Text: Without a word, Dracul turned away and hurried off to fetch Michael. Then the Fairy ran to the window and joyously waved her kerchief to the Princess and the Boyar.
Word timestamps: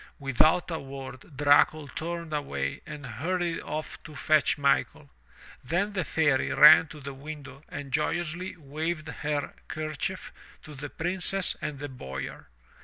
Without 0.17 0.71
a 0.71 0.79
word, 0.79 1.37
Dracul 1.37 1.87
turned 1.93 2.33
away 2.33 2.81
and 2.87 3.05
hurried 3.05 3.59
off 3.61 4.01
to 4.01 4.15
fetch 4.15 4.57
Michael. 4.57 5.11
Then 5.63 5.93
the 5.93 6.03
Fairy 6.03 6.51
ran 6.51 6.87
to 6.87 6.99
the 6.99 7.13
window 7.13 7.61
and 7.69 7.91
joyously 7.91 8.57
waved 8.57 9.07
her 9.09 9.53
kerchief 9.67 10.33
to 10.63 10.73
the 10.73 10.89
Princess 10.89 11.55
and 11.61 11.77
the 11.77 11.87
Boyar. 11.87 12.47